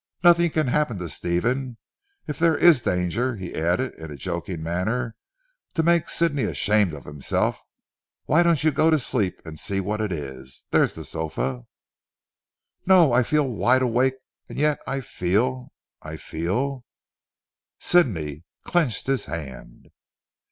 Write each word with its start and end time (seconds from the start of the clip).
Nothing 0.23 0.49
can 0.49 0.65
happen 0.65 0.97
to 0.97 1.07
Stephen. 1.07 1.77
If 2.25 2.39
there 2.39 2.57
is 2.57 2.81
danger," 2.81 3.35
he 3.35 3.53
added 3.53 3.93
in 3.99 4.09
a 4.09 4.15
joking 4.15 4.63
manner, 4.63 5.15
to 5.75 5.83
make 5.83 6.09
Sidney 6.09 6.41
ashamed 6.41 6.95
of 6.95 7.03
himself, 7.03 7.61
"why 8.25 8.41
don't 8.41 8.63
you 8.63 8.71
go 8.71 8.89
to 8.89 8.97
sleep 8.97 9.39
and 9.45 9.59
see 9.59 9.79
what 9.79 10.01
it 10.01 10.11
is? 10.11 10.63
There 10.71 10.81
is 10.81 10.93
the 10.93 11.03
sofa." 11.05 11.67
"No! 12.87 13.13
I 13.13 13.21
feel 13.21 13.47
wide 13.47 13.83
awake, 13.83 14.15
and 14.49 14.57
yet 14.57 14.79
I 14.87 15.01
feel 15.01 15.71
I 16.01 16.17
feel," 16.17 16.83
Sidney 17.77 18.43
clenched 18.63 19.05
his 19.05 19.25
hand. 19.25 19.91